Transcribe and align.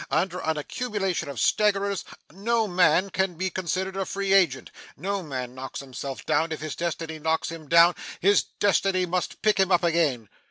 Under 0.09 0.39
an 0.39 0.57
accumulation 0.57 1.29
of 1.29 1.37
staggerers, 1.39 2.03
no 2.31 2.67
man 2.67 3.11
can 3.11 3.35
be 3.35 3.51
considered 3.51 3.95
a 3.95 4.03
free 4.03 4.33
agent. 4.33 4.71
No 4.97 5.21
man 5.21 5.53
knocks 5.53 5.79
himself 5.79 6.25
down; 6.25 6.51
if 6.51 6.59
his 6.59 6.75
destiny 6.75 7.19
knocks 7.19 7.49
him 7.49 7.69
down, 7.69 7.93
his 8.19 8.41
destiny 8.41 9.05
must 9.05 9.43
pick 9.43 9.59
him 9.59 9.71
up 9.71 9.83
again. 9.83 10.27